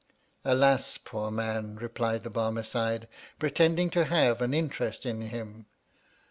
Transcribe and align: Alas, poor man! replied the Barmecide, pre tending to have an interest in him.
Alas, 0.43 0.97
poor 0.97 1.29
man! 1.29 1.75
replied 1.75 2.23
the 2.23 2.31
Barmecide, 2.31 3.07
pre 3.37 3.51
tending 3.51 3.91
to 3.91 4.05
have 4.05 4.41
an 4.41 4.51
interest 4.51 5.05
in 5.05 5.21
him. 5.21 5.67